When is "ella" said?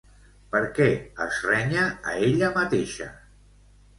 2.29-2.51